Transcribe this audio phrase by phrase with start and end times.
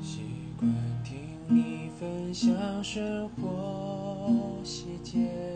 [0.00, 0.20] 习
[0.58, 0.68] 惯
[1.04, 1.18] 听
[1.48, 2.52] 你分享
[2.82, 5.55] 生活细节，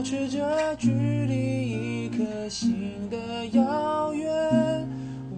[0.00, 4.88] 保持着距离一颗心的遥远，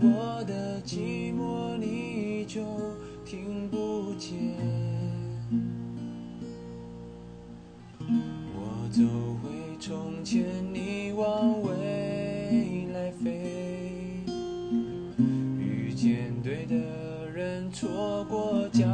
[0.00, 2.62] 我的寂寞你就
[3.24, 4.38] 听不见。
[8.54, 9.02] 我走
[9.42, 14.22] 回从前，你往未来飞，
[15.58, 16.76] 遇见对的
[17.34, 18.86] 人，错过交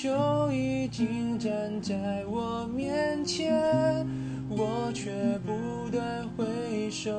[0.00, 1.50] 就已经站
[1.82, 4.06] 在我面前，
[4.48, 5.10] 我却
[5.44, 7.10] 不断挥手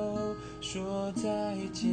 [0.62, 1.92] 说再见。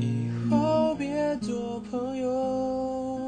[0.00, 3.20] 以后别做朋友，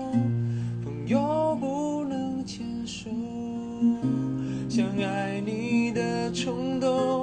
[0.85, 3.09] 朋友不能牵手。
[4.69, 7.20] 想爱你的冲动，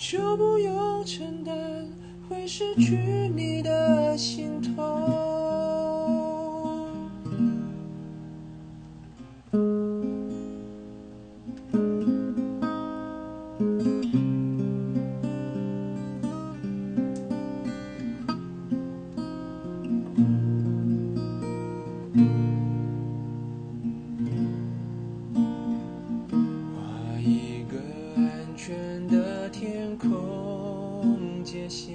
[0.00, 1.54] 就不用承担
[2.26, 2.96] 会失去
[3.36, 4.59] 你的心。
[31.70, 31.94] 界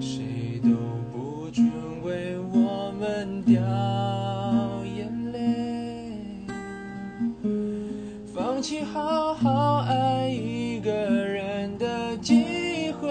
[0.00, 0.70] 谁都
[1.12, 1.62] 不准
[2.02, 3.60] 为我们掉
[4.96, 6.46] 眼泪。
[8.32, 13.10] 放弃好好爱一个人的机会，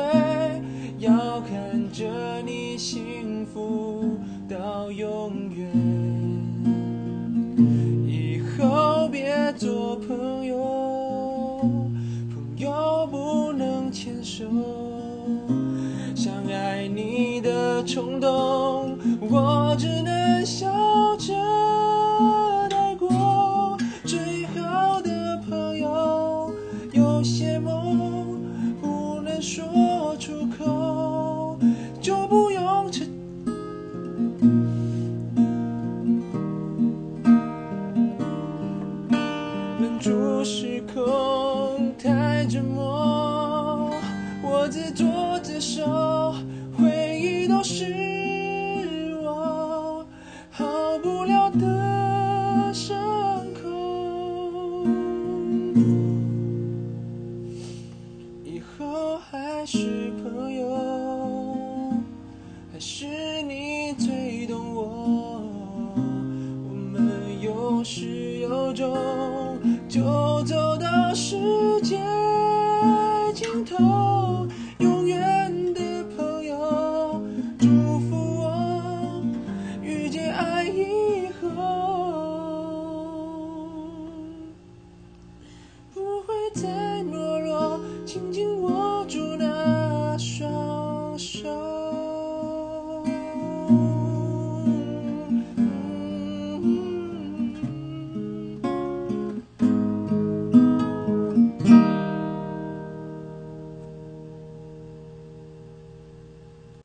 [0.97, 4.17] 要看着你幸福
[4.49, 5.69] 到永远。
[8.07, 10.57] 以后别做朋友，
[13.91, 14.45] 牵手。
[16.15, 20.67] 想爱你的冲动，我只能笑
[21.17, 21.33] 着
[22.69, 23.77] 带过。
[24.05, 26.51] 最好的朋友，
[26.91, 28.39] 有些梦
[28.81, 31.57] 不能说出口，
[32.01, 33.07] 就不用承。
[39.79, 43.38] 忍住失控，太折磨，
[44.41, 46.33] 我自作自受
[46.77, 50.05] 回忆都是我
[50.49, 50.65] 好
[51.03, 52.97] 不了的伤
[53.53, 54.87] 口
[58.45, 61.93] 以后还是朋友
[62.71, 63.05] 还是
[63.41, 65.43] 你最懂我。
[66.69, 68.97] 我们有始有终
[69.89, 71.58] 就走到世
[86.53, 88.58] 太懦弱轻轻